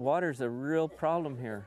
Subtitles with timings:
[0.00, 1.64] water's a real problem here.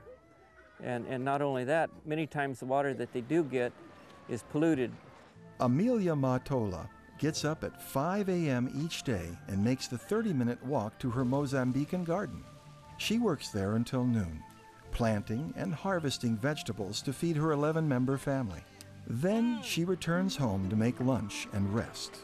[0.84, 3.72] And, and not only that, many times the water that they do get
[4.28, 4.92] is polluted.
[5.60, 8.70] Amelia Matola gets up at 5 a.m.
[8.84, 12.44] each day and makes the 30 minute walk to her Mozambican garden.
[12.98, 14.44] She works there until noon,
[14.92, 18.62] planting and harvesting vegetables to feed her 11 member family.
[19.08, 22.18] Then she returns home to make lunch and rest.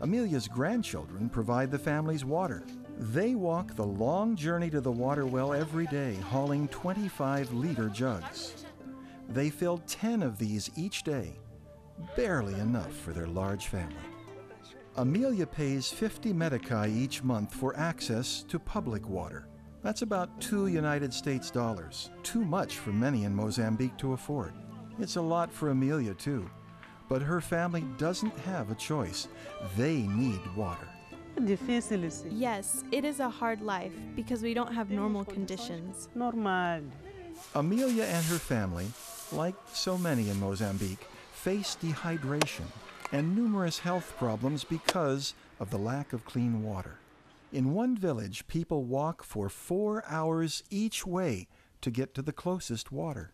[0.00, 2.64] Amelia's grandchildren provide the family's water.
[2.96, 8.64] They walk the long journey to the water well every day, hauling 25 liter jugs.
[9.28, 11.34] They fill 10 of these each day,
[12.16, 13.96] barely enough for their large family.
[14.96, 19.48] Amelia pays 50 meticais each month for access to public water.
[19.82, 24.52] That's about two United States dollars, too much for many in Mozambique to afford.
[25.00, 26.48] It's a lot for Amelia, too.
[27.08, 29.26] But her family doesn't have a choice.
[29.76, 30.88] They need water.
[31.36, 32.30] Difícil, sim.
[32.32, 36.08] Yes, it is a hard life because we don't have normal conditions.
[36.14, 36.82] Normal.
[37.54, 38.86] Amelia and her family,
[39.32, 42.66] like so many in Mozambique, face dehydration
[43.12, 46.98] and numerous health problems because of the lack of clean water.
[47.52, 51.46] In one village, people walk for four hours each way
[51.80, 53.32] to get to the closest water.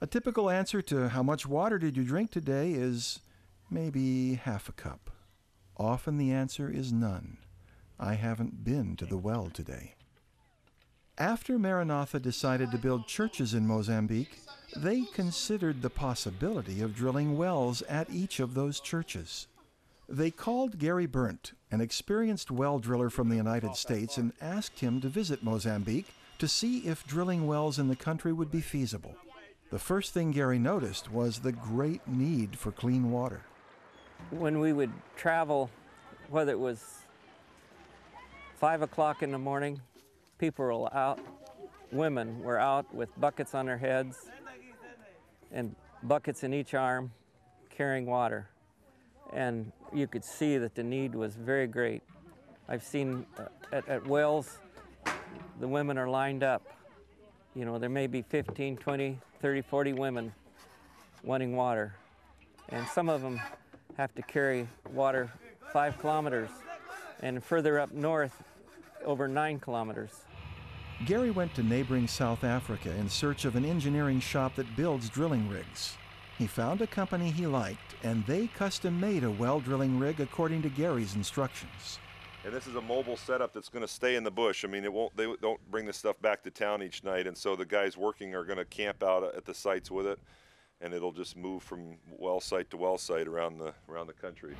[0.00, 3.20] A typical answer to how much water did you drink today is
[3.70, 5.10] maybe half a cup.
[5.78, 7.38] Often the answer is none.
[8.00, 9.94] I haven't been to the well today.
[11.16, 14.38] After Maranatha decided to build churches in Mozambique,
[14.76, 19.46] they considered the possibility of drilling wells at each of those churches.
[20.08, 25.00] They called Gary Burnt, an experienced well driller from the United States, and asked him
[25.00, 29.16] to visit Mozambique to see if drilling wells in the country would be feasible.
[29.70, 33.42] The first thing Gary noticed was the great need for clean water.
[34.30, 35.70] When we would travel,
[36.28, 36.82] whether it was
[38.56, 39.80] five o'clock in the morning,
[40.38, 41.18] people were out,
[41.92, 44.28] women were out with buckets on their heads
[45.52, 47.10] and buckets in each arm
[47.70, 48.48] carrying water.
[49.32, 52.02] And you could see that the need was very great.
[52.68, 54.58] I've seen uh, at, at wells,
[55.60, 56.62] the women are lined up.
[57.54, 60.32] You know, there may be 15, 20, 30, 40 women
[61.22, 61.94] wanting water.
[62.68, 63.40] And some of them
[63.98, 65.30] have to carry water
[65.72, 66.50] five kilometers
[67.20, 68.44] and further up north
[69.04, 70.24] over nine kilometers.
[71.04, 75.48] Gary went to neighboring South Africa in search of an engineering shop that builds drilling
[75.48, 75.96] rigs.
[76.38, 80.62] He found a company he liked, and they custom made a well drilling rig according
[80.62, 81.98] to Gary's instructions.
[82.44, 84.64] And this is a mobile setup that's going to stay in the bush.
[84.64, 85.16] I mean, it won't.
[85.16, 88.34] They don't bring this stuff back to town each night, and so the guys working
[88.36, 90.20] are going to camp out at the sites with it,
[90.80, 94.56] and it'll just move from well site to well site around the around the country.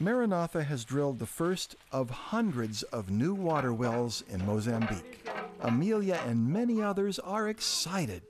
[0.00, 5.24] Maranatha has drilled the first of hundreds of new water wells in Mozambique.
[5.60, 8.22] Amelia and many others are excited.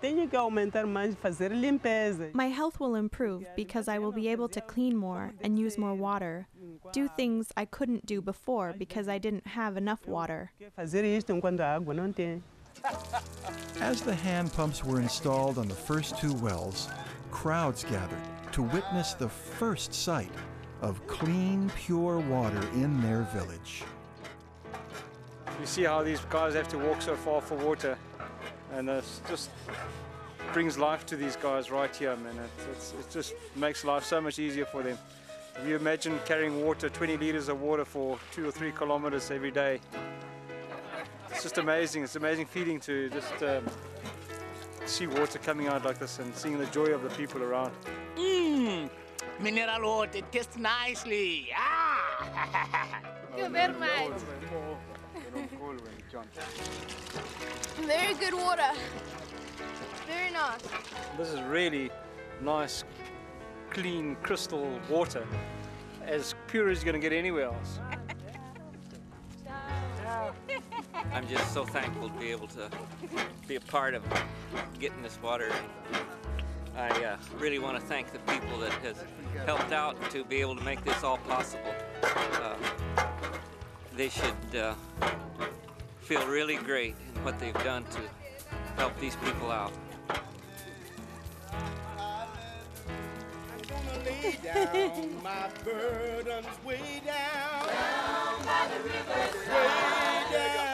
[0.00, 2.32] Tenho que aumentar mais, fazer limpeza.
[2.34, 5.92] My health will improve because I will be able to clean more and use more
[5.92, 6.46] water,
[6.92, 10.52] do things I couldn't do before because I didn't have enough water.
[10.78, 12.44] Fazer isto enquanto a água não tem.
[13.80, 16.88] As the hand pumps were installed on the first two wells,
[17.32, 20.30] crowds gathered to witness the first sight
[20.82, 23.84] of clean, pure water in their village.
[25.60, 27.98] You see how these guys have to walk so far for water,
[28.72, 29.50] and it just
[30.52, 32.36] brings life to these guys right here, man.
[32.36, 34.96] It, it's, it just makes life so much easier for them.
[35.60, 39.50] If you imagine carrying water, 20 liters of water for two or three kilometers every
[39.50, 39.80] day,
[41.30, 42.04] it's just amazing.
[42.04, 43.64] It's amazing feeling to just um,
[44.86, 47.72] see water coming out like this and seeing the joy of the people around.
[48.16, 48.88] Mmm,
[49.40, 51.50] mineral water It tastes nicely.
[51.56, 52.98] Ah!
[53.30, 54.12] Thank you very much.
[57.82, 58.72] Very good water.
[60.06, 60.60] Very nice.
[61.16, 61.90] This is really
[62.42, 62.84] nice,
[63.70, 65.26] clean, crystal water.
[66.06, 67.78] As pure as you're going to get anywhere else.
[71.12, 72.70] I'm just so thankful to be able to
[73.46, 74.02] be a part of
[74.78, 75.52] getting this water.
[76.78, 79.04] I uh, really want to thank the people that has
[79.44, 81.74] helped out to be able to make this all possible.
[82.04, 82.54] Uh,
[83.96, 84.74] they should uh,
[86.00, 88.00] feel really great in what they've done to
[88.76, 89.72] help these people out.
[94.42, 98.88] down, my burdens way down, down by the.
[99.52, 100.67] Way down.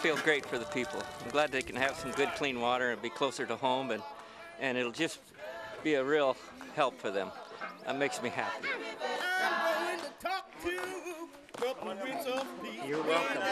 [0.00, 1.02] feel great for the people.
[1.22, 4.02] I'm glad they can have some good clean water and be closer to home and,
[4.58, 5.18] and it'll just
[5.84, 6.38] be a real
[6.74, 7.28] help for them.
[7.84, 8.68] That makes me happy.
[12.88, 13.42] You're welcome.